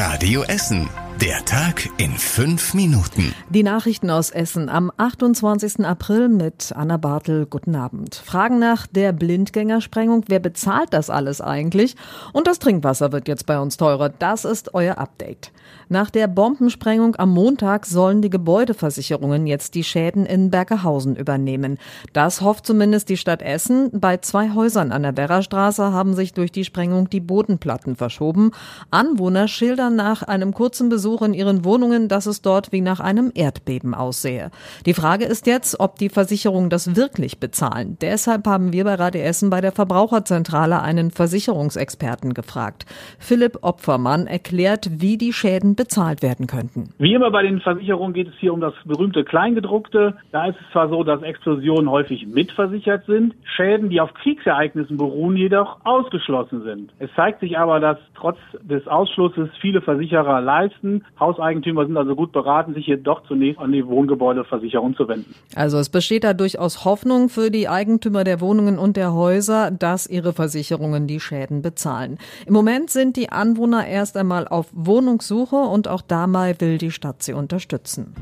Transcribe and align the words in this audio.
Radio 0.00 0.40
Essen. 0.44 1.09
Der 1.20 1.44
Tag 1.44 1.90
in 1.98 2.12
fünf 2.12 2.72
Minuten. 2.72 3.34
Die 3.50 3.62
Nachrichten 3.62 4.08
aus 4.08 4.30
Essen 4.30 4.70
am 4.70 4.90
28. 4.96 5.84
April 5.84 6.30
mit 6.30 6.72
Anna 6.74 6.96
Bartel. 6.96 7.44
Guten 7.44 7.76
Abend. 7.76 8.14
Fragen 8.14 8.58
nach 8.58 8.86
der 8.86 9.12
Blindgängersprengung. 9.12 10.24
Wer 10.28 10.38
bezahlt 10.40 10.94
das 10.94 11.10
alles 11.10 11.42
eigentlich? 11.42 11.94
Und 12.32 12.46
das 12.46 12.58
Trinkwasser 12.58 13.12
wird 13.12 13.28
jetzt 13.28 13.44
bei 13.44 13.60
uns 13.60 13.76
teurer. 13.76 14.08
Das 14.08 14.46
ist 14.46 14.72
euer 14.72 14.96
Update. 14.96 15.52
Nach 15.90 16.08
der 16.08 16.26
Bombensprengung 16.26 17.16
am 17.16 17.30
Montag 17.30 17.84
sollen 17.84 18.22
die 18.22 18.30
Gebäudeversicherungen 18.30 19.46
jetzt 19.46 19.74
die 19.74 19.84
Schäden 19.84 20.24
in 20.24 20.50
Bergehausen 20.50 21.16
übernehmen. 21.16 21.78
Das 22.12 22.40
hofft 22.40 22.64
zumindest 22.64 23.08
die 23.08 23.16
Stadt 23.18 23.42
Essen. 23.42 23.90
Bei 23.92 24.16
zwei 24.16 24.54
Häusern 24.54 24.90
an 24.90 25.02
der 25.02 25.16
Werrastraße 25.16 25.92
haben 25.92 26.14
sich 26.14 26.32
durch 26.32 26.50
die 26.50 26.64
Sprengung 26.64 27.10
die 27.10 27.20
Bodenplatten 27.20 27.96
verschoben. 27.96 28.52
Anwohner 28.90 29.48
schildern 29.48 29.96
nach 29.96 30.22
einem 30.22 30.54
kurzen 30.54 30.88
Besuch 30.88 31.09
in 31.18 31.34
ihren 31.34 31.64
Wohnungen, 31.64 32.08
dass 32.08 32.26
es 32.26 32.42
dort 32.42 32.72
wie 32.72 32.80
nach 32.80 33.00
einem 33.00 33.30
Erdbeben 33.34 33.94
aussehe. 33.94 34.50
Die 34.86 34.94
Frage 34.94 35.24
ist 35.24 35.46
jetzt, 35.46 35.80
ob 35.80 35.96
die 35.96 36.08
Versicherungen 36.08 36.70
das 36.70 36.96
wirklich 36.96 37.40
bezahlen. 37.40 37.96
Deshalb 38.00 38.46
haben 38.46 38.72
wir 38.72 38.84
bei 38.84 38.94
Radio 38.94 39.22
Essen 39.22 39.50
bei 39.50 39.60
der 39.60 39.72
Verbraucherzentrale 39.72 40.80
einen 40.80 41.10
Versicherungsexperten 41.10 42.34
gefragt. 42.34 42.86
Philipp 43.18 43.58
Opfermann 43.62 44.26
erklärt, 44.26 44.88
wie 45.00 45.18
die 45.18 45.32
Schäden 45.32 45.74
bezahlt 45.74 46.22
werden 46.22 46.46
könnten. 46.46 46.90
Wie 46.98 47.14
immer 47.14 47.30
bei 47.30 47.42
den 47.42 47.60
Versicherungen 47.60 48.14
geht 48.14 48.28
es 48.28 48.34
hier 48.38 48.52
um 48.52 48.60
das 48.60 48.74
berühmte 48.84 49.24
Kleingedruckte. 49.24 50.16
Da 50.32 50.46
ist 50.46 50.56
es 50.64 50.72
zwar 50.72 50.88
so, 50.88 51.04
dass 51.04 51.22
Explosionen 51.22 51.90
häufig 51.90 52.26
mitversichert 52.26 53.04
sind, 53.06 53.34
Schäden, 53.42 53.90
die 53.90 54.00
auf 54.00 54.14
Kriegsereignissen 54.14 54.96
beruhen, 54.96 55.36
jedoch 55.36 55.84
ausgeschlossen 55.84 56.62
sind. 56.62 56.92
Es 56.98 57.10
zeigt 57.16 57.40
sich 57.40 57.58
aber, 57.58 57.80
dass 57.80 57.98
trotz 58.14 58.38
des 58.62 58.86
Ausschlusses 58.86 59.48
viele 59.60 59.80
Versicherer 59.80 60.40
leisten. 60.40 60.99
Hauseigentümer 61.18 61.86
sind 61.86 61.96
also 61.96 62.14
gut 62.14 62.32
beraten, 62.32 62.74
sich 62.74 62.86
hier 62.86 62.96
doch 62.96 63.22
zunächst 63.26 63.60
an 63.60 63.72
die 63.72 63.86
Wohngebäudeversicherung 63.86 64.96
zu 64.96 65.08
wenden. 65.08 65.34
Also 65.54 65.78
es 65.78 65.88
besteht 65.88 66.24
da 66.24 66.34
durchaus 66.34 66.84
Hoffnung 66.84 67.28
für 67.28 67.50
die 67.50 67.68
Eigentümer 67.68 68.24
der 68.24 68.40
Wohnungen 68.40 68.78
und 68.78 68.96
der 68.96 69.12
Häuser, 69.12 69.70
dass 69.70 70.06
ihre 70.06 70.32
Versicherungen 70.32 71.06
die 71.06 71.20
Schäden 71.20 71.62
bezahlen. 71.62 72.18
Im 72.46 72.54
Moment 72.54 72.90
sind 72.90 73.16
die 73.16 73.30
Anwohner 73.30 73.86
erst 73.86 74.16
einmal 74.16 74.48
auf 74.48 74.68
Wohnungssuche 74.72 75.56
und 75.56 75.88
auch 75.88 76.02
dabei 76.02 76.60
will 76.60 76.78
die 76.78 76.90
Stadt 76.90 77.22
sie 77.22 77.32
unterstützen. 77.32 78.14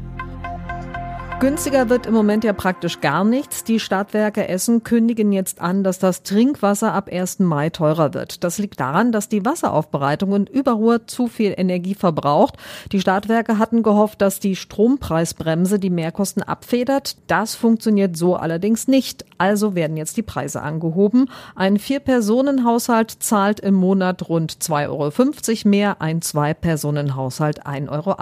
Günstiger 1.40 1.88
wird 1.88 2.06
im 2.06 2.14
Moment 2.14 2.42
ja 2.42 2.52
praktisch 2.52 3.00
gar 3.00 3.22
nichts. 3.22 3.62
Die 3.62 3.78
Stadtwerke 3.78 4.48
Essen 4.48 4.82
kündigen 4.82 5.30
jetzt 5.30 5.60
an, 5.60 5.84
dass 5.84 6.00
das 6.00 6.24
Trinkwasser 6.24 6.92
ab 6.92 7.08
1. 7.12 7.38
Mai 7.38 7.70
teurer 7.70 8.12
wird. 8.12 8.42
Das 8.42 8.58
liegt 8.58 8.80
daran, 8.80 9.12
dass 9.12 9.28
die 9.28 9.44
Wasseraufbereitung 9.44 10.34
in 10.34 10.46
Überruhr 10.48 11.06
zu 11.06 11.28
viel 11.28 11.54
Energie 11.56 11.94
verbraucht. 11.94 12.56
Die 12.90 13.00
Stadtwerke 13.00 13.58
hatten 13.58 13.84
gehofft, 13.84 14.20
dass 14.20 14.40
die 14.40 14.56
Strompreisbremse 14.56 15.78
die 15.78 15.90
Mehrkosten 15.90 16.42
abfedert. 16.42 17.16
Das 17.28 17.54
funktioniert 17.54 18.16
so 18.16 18.34
allerdings 18.34 18.88
nicht. 18.88 19.24
Also 19.38 19.76
werden 19.76 19.96
jetzt 19.96 20.16
die 20.16 20.22
Preise 20.22 20.62
angehoben. 20.62 21.30
Ein 21.54 21.78
Vier-Personen-Haushalt 21.78 23.12
zahlt 23.20 23.60
im 23.60 23.74
Monat 23.74 24.28
rund 24.28 24.52
2,50 24.54 24.88
Euro 24.88 25.68
mehr, 25.70 26.02
ein 26.02 26.20
Zwei-Personen-Haushalt 26.20 27.64
1,80 27.64 27.90
Euro. 27.90 28.16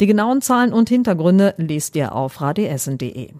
Die 0.00 0.06
genauen 0.06 0.40
Zahlen 0.40 0.72
und 0.72 0.88
Hintergründe 0.88 1.52
lest 1.58 1.94
ihr 1.94 2.14
auf 2.22 2.40
radiessen.de. 2.40 3.30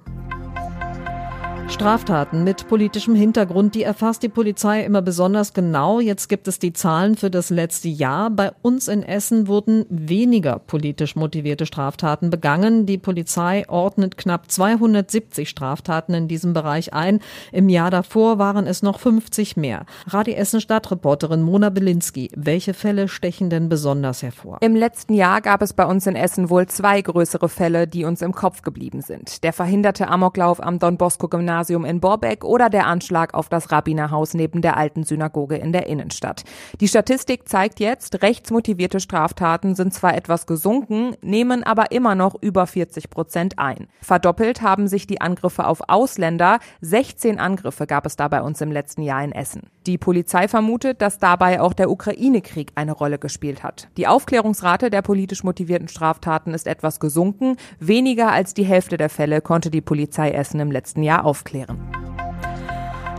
Straftaten 1.72 2.44
mit 2.44 2.68
politischem 2.68 3.14
Hintergrund, 3.14 3.74
die 3.74 3.82
erfasst 3.82 4.22
die 4.22 4.28
Polizei 4.28 4.84
immer 4.84 5.00
besonders 5.00 5.54
genau. 5.54 6.00
Jetzt 6.00 6.28
gibt 6.28 6.46
es 6.46 6.58
die 6.58 6.74
Zahlen 6.74 7.16
für 7.16 7.30
das 7.30 7.48
letzte 7.48 7.88
Jahr. 7.88 8.28
Bei 8.28 8.52
uns 8.60 8.88
in 8.88 9.02
Essen 9.02 9.48
wurden 9.48 9.86
weniger 9.88 10.58
politisch 10.58 11.16
motivierte 11.16 11.64
Straftaten 11.64 12.28
begangen. 12.28 12.84
Die 12.84 12.98
Polizei 12.98 13.64
ordnet 13.68 14.18
knapp 14.18 14.50
270 14.50 15.48
Straftaten 15.48 16.12
in 16.12 16.28
diesem 16.28 16.52
Bereich 16.52 16.92
ein. 16.92 17.20
Im 17.52 17.70
Jahr 17.70 17.90
davor 17.90 18.38
waren 18.38 18.66
es 18.66 18.82
noch 18.82 19.00
50 19.00 19.56
mehr. 19.56 19.86
Radio 20.06 20.34
Essen 20.34 20.60
Stadtreporterin 20.60 21.40
Mona 21.40 21.70
Belinski. 21.70 22.30
Welche 22.36 22.74
Fälle 22.74 23.08
stechen 23.08 23.48
denn 23.48 23.70
besonders 23.70 24.22
hervor? 24.22 24.58
Im 24.60 24.76
letzten 24.76 25.14
Jahr 25.14 25.40
gab 25.40 25.62
es 25.62 25.72
bei 25.72 25.86
uns 25.86 26.06
in 26.06 26.16
Essen 26.16 26.50
wohl 26.50 26.66
zwei 26.66 27.00
größere 27.00 27.48
Fälle, 27.48 27.88
die 27.88 28.04
uns 28.04 28.20
im 28.20 28.32
Kopf 28.32 28.60
geblieben 28.60 29.00
sind. 29.00 29.42
Der 29.42 29.54
verhinderte 29.54 30.08
Amoklauf 30.08 30.62
am 30.62 30.78
Don 30.78 30.98
Bosco 30.98 31.28
Gymnasium 31.28 31.61
Gymnasium 31.62 31.84
in 31.84 32.00
Borbeck 32.00 32.44
oder 32.44 32.68
der 32.70 32.86
Anschlag 32.86 33.34
auf 33.34 33.48
das 33.48 33.70
Rabbinerhaus 33.70 34.34
neben 34.34 34.62
der 34.62 34.76
alten 34.76 35.04
Synagoge 35.04 35.56
in 35.56 35.72
der 35.72 35.86
Innenstadt. 35.86 36.42
Die 36.80 36.88
Statistik 36.88 37.48
zeigt 37.48 37.78
jetzt, 37.78 38.22
rechtsmotivierte 38.22 38.98
Straftaten 38.98 39.76
sind 39.76 39.94
zwar 39.94 40.16
etwas 40.16 40.46
gesunken, 40.46 41.14
nehmen 41.22 41.62
aber 41.62 41.92
immer 41.92 42.16
noch 42.16 42.34
über 42.40 42.66
40 42.66 43.10
Prozent 43.10 43.58
ein. 43.58 43.86
Verdoppelt 44.00 44.62
haben 44.62 44.88
sich 44.88 45.06
die 45.06 45.20
Angriffe 45.20 45.66
auf 45.66 45.82
Ausländer. 45.88 46.58
16 46.80 47.38
Angriffe 47.38 47.86
gab 47.86 48.06
es 48.06 48.16
da 48.16 48.26
bei 48.26 48.42
uns 48.42 48.60
im 48.60 48.72
letzten 48.72 49.02
Jahr 49.02 49.22
in 49.22 49.32
Essen. 49.32 49.70
Die 49.86 49.98
Polizei 49.98 50.48
vermutet, 50.48 51.00
dass 51.00 51.18
dabei 51.18 51.60
auch 51.60 51.72
der 51.72 51.90
Ukraine-Krieg 51.90 52.72
eine 52.74 52.92
Rolle 52.92 53.18
gespielt 53.18 53.62
hat. 53.62 53.88
Die 53.96 54.06
Aufklärungsrate 54.06 54.90
der 54.90 55.02
politisch 55.02 55.42
motivierten 55.42 55.88
Straftaten 55.88 56.54
ist 56.54 56.66
etwas 56.66 57.00
gesunken. 57.00 57.56
Weniger 57.80 58.30
als 58.32 58.54
die 58.54 58.64
Hälfte 58.64 58.96
der 58.96 59.08
Fälle 59.08 59.40
konnte 59.40 59.70
die 59.70 59.80
Polizei 59.80 60.30
Essen 60.30 60.60
im 60.60 60.70
letzten 60.70 61.02
Jahr 61.02 61.24
aufklären 61.24 61.51
aufklären. 61.52 62.01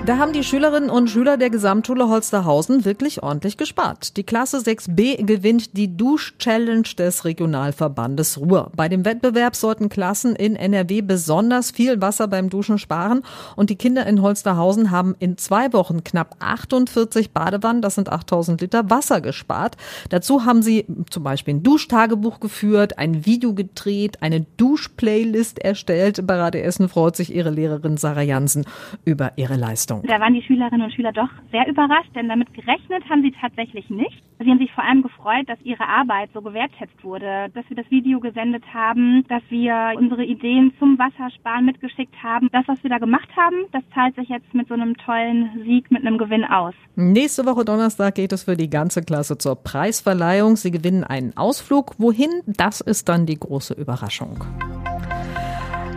Da 0.05 0.17
haben 0.17 0.33
die 0.33 0.43
Schülerinnen 0.43 0.89
und 0.89 1.09
Schüler 1.09 1.37
der 1.37 1.49
Gesamtschule 1.49 2.09
Holsterhausen 2.09 2.83
wirklich 2.83 3.23
ordentlich 3.23 3.55
gespart. 3.55 4.17
Die 4.17 4.25
Klasse 4.25 4.57
6b 4.57 5.23
gewinnt 5.23 5.77
die 5.77 5.95
Dusch-Challenge 5.95 6.89
des 6.97 7.23
Regionalverbandes 7.23 8.37
Ruhr. 8.37 8.69
Bei 8.75 8.89
dem 8.89 9.05
Wettbewerb 9.05 9.55
sollten 9.55 9.87
Klassen 9.87 10.35
in 10.35 10.57
NRW 10.57 10.99
besonders 11.03 11.71
viel 11.71 12.01
Wasser 12.01 12.27
beim 12.27 12.49
Duschen 12.49 12.79
sparen 12.79 13.21
und 13.55 13.69
die 13.69 13.77
Kinder 13.77 14.05
in 14.05 14.21
Holsterhausen 14.21 14.91
haben 14.91 15.15
in 15.19 15.37
zwei 15.37 15.71
Wochen 15.71 16.03
knapp 16.03 16.35
48 16.39 17.31
Badewannen, 17.31 17.81
das 17.81 17.95
sind 17.95 18.11
8000 18.11 18.59
Liter 18.59 18.89
Wasser 18.89 19.21
gespart. 19.21 19.77
Dazu 20.09 20.43
haben 20.43 20.63
sie 20.63 20.85
zum 21.09 21.23
Beispiel 21.23 21.53
ein 21.53 21.63
Duschtagebuch 21.63 22.41
geführt, 22.41 22.97
ein 22.97 23.25
Video 23.25 23.53
gedreht, 23.53 24.17
eine 24.19 24.41
Duschplaylist 24.57 25.59
erstellt. 25.59 26.27
Bei 26.27 26.49
Essen 26.49 26.89
freut 26.89 27.15
sich 27.15 27.33
ihre 27.33 27.51
Lehrerin 27.51 27.95
Sarah 27.95 28.21
Jansen 28.21 28.65
über 29.05 29.31
ihre 29.37 29.55
Leistung. 29.55 29.92
Leistung. 29.93 30.09
Da 30.09 30.19
waren 30.19 30.33
die 30.33 30.41
Schülerinnen 30.41 30.81
und 30.81 30.93
Schüler 30.93 31.11
doch 31.11 31.29
sehr 31.51 31.67
überrascht, 31.67 32.15
denn 32.15 32.27
damit 32.27 32.53
gerechnet 32.53 33.03
haben 33.09 33.21
sie 33.21 33.31
tatsächlich 33.31 33.89
nicht. 33.89 34.23
Sie 34.39 34.49
haben 34.49 34.59
sich 34.59 34.71
vor 34.73 34.83
allem 34.83 35.01
gefreut, 35.03 35.47
dass 35.47 35.59
ihre 35.63 35.87
Arbeit 35.87 36.29
so 36.33 36.41
gewertschätzt 36.41 37.03
wurde, 37.03 37.49
dass 37.53 37.67
wir 37.69 37.77
das 37.77 37.89
Video 37.89 38.19
gesendet 38.19 38.63
haben, 38.73 39.23
dass 39.29 39.43
wir 39.49 39.93
unsere 39.97 40.23
Ideen 40.23 40.73
zum 40.79 40.97
Wassersparen 40.99 41.65
mitgeschickt 41.65 42.15
haben. 42.21 42.49
Das, 42.51 42.67
was 42.67 42.81
wir 42.83 42.89
da 42.89 42.97
gemacht 42.97 43.29
haben, 43.37 43.55
das 43.71 43.83
zahlt 43.93 44.15
sich 44.15 44.29
jetzt 44.29 44.53
mit 44.53 44.67
so 44.67 44.73
einem 44.73 44.97
tollen 44.97 45.63
Sieg, 45.63 45.91
mit 45.91 46.05
einem 46.05 46.17
Gewinn 46.17 46.43
aus. 46.43 46.73
Nächste 46.95 47.45
Woche 47.45 47.63
Donnerstag 47.63 48.15
geht 48.15 48.33
es 48.33 48.43
für 48.43 48.57
die 48.57 48.69
ganze 48.69 49.01
Klasse 49.03 49.37
zur 49.37 49.55
Preisverleihung. 49.55 50.55
Sie 50.55 50.71
gewinnen 50.71 51.03
einen 51.03 51.37
Ausflug. 51.37 51.93
Wohin? 51.97 52.29
Das 52.45 52.81
ist 52.81 53.07
dann 53.09 53.25
die 53.25 53.39
große 53.39 53.73
Überraschung. 53.73 54.43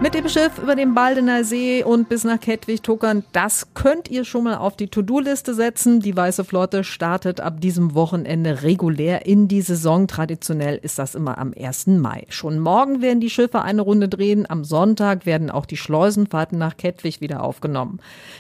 Mit 0.02 0.12
dem 0.12 0.28
Schiff 0.28 0.58
über 0.62 0.76
den 0.76 0.92
Baldener 0.92 1.42
See 1.42 1.82
und 1.82 2.10
bis 2.10 2.22
nach 2.22 2.38
Kettwig 2.38 2.82
tuckern, 2.82 3.24
das 3.32 3.72
könnt 3.72 4.10
ihr 4.10 4.24
schon 4.24 4.44
mal 4.44 4.56
auf 4.56 4.76
die 4.76 4.88
To-Do-Liste 4.88 5.54
setzen. 5.54 6.00
Die 6.00 6.14
Weiße 6.14 6.44
Flotte 6.44 6.84
startet 6.84 7.40
ab 7.40 7.62
diesem 7.62 7.94
Wochenende 7.94 8.62
regulär 8.62 9.24
in 9.24 9.48
die 9.48 9.62
Saison. 9.62 10.06
Traditionell 10.06 10.78
ist 10.82 10.98
das 10.98 11.14
immer 11.14 11.38
am 11.38 11.54
1. 11.58 11.86
Mai. 11.86 12.26
Schon 12.28 12.58
morgen 12.58 13.00
werden 13.00 13.20
die 13.20 13.30
Schiffe 13.30 13.62
eine 13.62 13.80
Runde 13.80 14.08
drehen. 14.08 14.48
Am 14.48 14.64
Sonntag 14.64 15.24
werden 15.24 15.50
auch 15.50 15.64
die 15.64 15.78
Schleusenfahrten 15.78 16.58
nach 16.58 16.76
Kettwig 16.76 17.22
wieder 17.22 17.42
aufgenommen. 17.42 17.98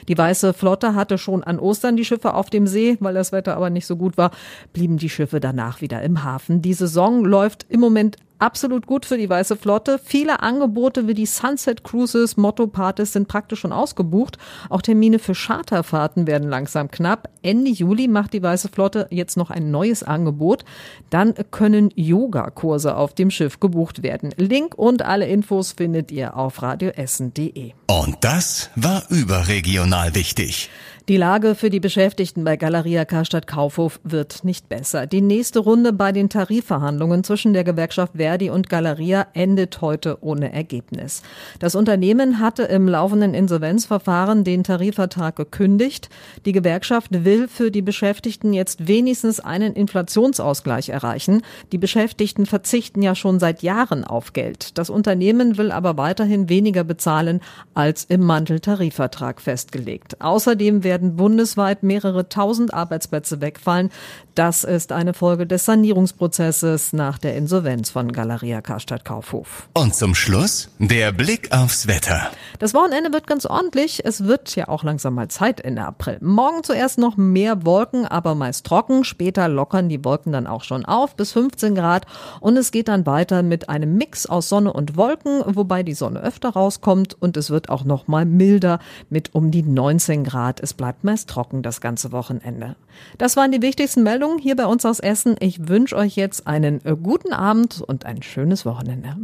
Die 0.08 0.18
Weiße 0.18 0.52
Flotte 0.52 0.94
hatte 0.94 1.16
schon 1.16 1.42
an 1.42 1.58
Ostern 1.58 1.96
die 1.96 2.04
Schiffe 2.04 2.34
auf 2.34 2.50
dem 2.50 2.66
See, 2.66 2.98
weil 3.00 3.14
das 3.14 3.32
Wetter 3.32 3.56
aber 3.56 3.70
nicht 3.70 3.86
so 3.86 3.96
gut 3.96 4.18
war, 4.18 4.30
blieben 4.74 4.98
die 4.98 5.10
Schiffe 5.10 5.40
danach 5.40 5.80
wieder 5.80 6.02
im 6.02 6.22
Hafen. 6.22 6.60
Die 6.60 6.74
Saison 6.74 7.24
läuft 7.24 7.64
im 7.70 7.80
Moment 7.80 8.18
absolut 8.38 8.86
gut 8.86 9.06
für 9.06 9.18
die 9.18 9.28
Weiße 9.28 9.56
Flotte. 9.56 10.00
Viele 10.02 10.40
Angebote 10.40 11.06
wie 11.06 11.14
die 11.14 11.26
Sunset 11.26 11.84
Cruises, 11.84 12.36
Motto-Partys 12.36 13.12
sind 13.12 13.28
praktisch 13.28 13.60
schon 13.60 13.72
ausgebucht. 13.72 14.38
Auch 14.68 14.82
Termine 14.82 15.18
für 15.18 15.34
Charterfahrten 15.34 16.26
werden 16.26 16.48
langsam 16.48 16.90
knapp. 16.90 17.28
Ende 17.42 17.70
Juli 17.70 18.08
macht 18.08 18.32
die 18.32 18.42
Weiße 18.42 18.68
Flotte 18.68 19.06
jetzt 19.10 19.36
noch 19.36 19.50
ein 19.50 19.70
neues 19.70 20.02
Angebot. 20.02 20.64
Dann 21.10 21.34
können 21.50 21.90
Yogakurse 21.94 22.96
auf 22.96 23.14
dem 23.14 23.30
Schiff 23.30 23.60
gebucht 23.60 24.02
werden. 24.02 24.34
Link 24.36 24.76
und 24.76 25.02
alle 25.02 25.26
Infos 25.26 25.72
findet 25.72 26.10
ihr 26.12 26.36
auf 26.36 26.62
radioessen.de. 26.62 27.72
Und 27.86 28.16
das 28.20 28.70
war 28.76 29.04
überregional 29.10 30.14
wichtig. 30.14 30.70
Die 31.08 31.18
Lage 31.18 31.54
für 31.54 31.70
die 31.70 31.78
Beschäftigten 31.78 32.42
bei 32.42 32.56
Galeria 32.56 33.04
Karstadt 33.04 33.46
Kaufhof 33.46 34.00
wird 34.02 34.42
nicht 34.42 34.68
besser. 34.68 35.06
Die 35.06 35.20
nächste 35.20 35.60
Runde 35.60 35.92
bei 35.92 36.10
den 36.10 36.28
Tarifverhandlungen 36.28 37.22
zwischen 37.22 37.52
der 37.52 37.62
Gewerkschaft 37.62 38.14
Verdi 38.16 38.50
und 38.50 38.68
Galeria 38.68 39.28
endet 39.32 39.80
heute 39.82 40.18
ohne 40.20 40.52
Ergebnis. 40.52 41.22
Das 41.60 41.76
Unternehmen 41.76 42.40
hatte 42.40 42.64
im 42.64 42.88
laufenden 42.88 43.34
Insolvenzverfahren 43.34 44.42
den 44.42 44.64
Tarifvertrag 44.64 45.36
gekündigt. 45.36 46.10
Die 46.44 46.50
Gewerkschaft 46.50 47.24
will 47.24 47.46
für 47.46 47.70
die 47.70 47.82
Beschäftigten 47.82 48.52
jetzt 48.52 48.88
wenigstens 48.88 49.38
einen 49.38 49.74
Inflationsausgleich 49.74 50.88
erreichen. 50.88 51.42
Die 51.70 51.78
Beschäftigten 51.78 52.46
verzichten 52.46 53.00
ja 53.00 53.14
schon 53.14 53.38
seit 53.38 53.62
Jahren 53.62 54.02
auf 54.02 54.32
Geld. 54.32 54.76
Das 54.76 54.90
Unternehmen 54.90 55.56
will 55.56 55.70
aber 55.70 55.96
weiterhin 55.98 56.48
weniger 56.48 56.82
bezahlen 56.82 57.42
als 57.74 58.02
im 58.06 58.24
Manteltarifvertrag 58.24 59.40
festgelegt. 59.40 60.20
Außerdem 60.20 60.82
werden 60.82 60.95
werden 60.96 61.14
bundesweit 61.14 61.82
mehrere 61.82 62.30
tausend 62.30 62.72
Arbeitsplätze 62.72 63.42
wegfallen. 63.42 63.90
Das 64.36 64.64
ist 64.64 64.92
eine 64.92 65.14
Folge 65.14 65.46
des 65.46 65.64
Sanierungsprozesses 65.66 66.92
nach 66.92 67.18
der 67.18 67.36
Insolvenz 67.36 67.90
von 67.90 68.12
Galeria 68.12 68.60
Karstadt 68.60 69.04
Kaufhof. 69.04 69.68
Und 69.74 69.94
zum 69.94 70.14
Schluss 70.14 70.70
der 70.78 71.12
Blick 71.12 71.52
aufs 71.52 71.86
Wetter. 71.86 72.30
Das 72.58 72.74
Wochenende 72.74 73.12
wird 73.12 73.26
ganz 73.26 73.46
ordentlich. 73.46 74.04
Es 74.04 74.24
wird 74.24 74.56
ja 74.56 74.68
auch 74.68 74.82
langsam 74.82 75.14
mal 75.14 75.28
Zeit 75.28 75.60
Ende 75.60 75.84
April. 75.84 76.18
Morgen 76.20 76.64
zuerst 76.64 76.98
noch 76.98 77.16
mehr 77.16 77.64
Wolken, 77.64 78.06
aber 78.06 78.34
meist 78.34 78.66
trocken. 78.66 79.04
Später 79.04 79.48
lockern 79.48 79.88
die 79.88 80.04
Wolken 80.04 80.32
dann 80.32 80.46
auch 80.46 80.64
schon 80.64 80.84
auf 80.84 81.14
bis 81.16 81.32
15 81.32 81.74
Grad. 81.74 82.06
Und 82.40 82.56
es 82.56 82.72
geht 82.72 82.88
dann 82.88 83.06
weiter 83.06 83.42
mit 83.42 83.68
einem 83.68 83.96
Mix 83.96 84.26
aus 84.26 84.48
Sonne 84.48 84.72
und 84.72 84.96
Wolken, 84.96 85.42
wobei 85.46 85.82
die 85.82 85.94
Sonne 85.94 86.20
öfter 86.20 86.50
rauskommt 86.50 87.16
und 87.20 87.36
es 87.36 87.50
wird 87.50 87.68
auch 87.68 87.84
noch 87.84 88.08
mal 88.08 88.24
milder 88.24 88.80
mit 89.08 89.34
um 89.34 89.50
die 89.50 89.62
19 89.62 90.24
Grad. 90.24 90.60
Es 90.60 90.74
bleibt 90.74 90.96
bleibt 90.96 91.04
meist 91.04 91.28
trocken 91.28 91.62
das 91.62 91.80
ganze 91.80 92.12
Wochenende. 92.12 92.76
Das 93.18 93.36
waren 93.36 93.52
die 93.52 93.60
wichtigsten 93.60 94.02
Meldungen 94.02 94.25
hier 94.40 94.56
bei 94.56 94.66
uns 94.66 94.84
aus 94.84 95.00
Essen. 95.00 95.36
Ich 95.40 95.68
wünsche 95.68 95.96
euch 95.96 96.16
jetzt 96.16 96.46
einen 96.46 96.84
äh, 96.84 96.96
guten 97.00 97.32
Abend 97.32 97.80
und 97.80 98.04
ein 98.04 98.22
schönes 98.22 98.66
Wochenende. 98.66 99.16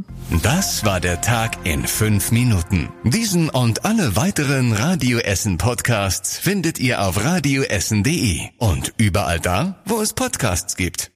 Das 0.43 0.85
war 0.85 1.01
der 1.01 1.21
Tag 1.21 1.59
in 1.65 1.87
fünf 1.87 2.31
Minuten. 2.31 2.89
Diesen 3.05 3.51
und 3.51 3.85
alle 3.85 4.17
weiteren 4.17 4.73
Radio 4.73 5.19
Essen 5.19 5.59
Podcasts 5.59 6.39
findet 6.39 6.79
ihr 6.79 7.03
auf 7.03 7.25
radioessen.de 7.25 8.41
und 8.59 8.95
überall 8.97 9.41
da, 9.41 9.83
wo 9.85 10.01
es 10.01 10.13
Podcasts 10.13 10.77
gibt. 10.77 11.11